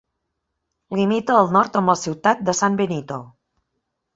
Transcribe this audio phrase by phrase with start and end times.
[0.99, 3.19] Limita al nord amb la ciutat de San Benito.